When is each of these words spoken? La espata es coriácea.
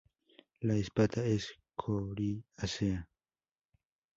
La 0.61 0.77
espata 0.77 1.23
es 1.23 1.45
coriácea. 1.75 3.07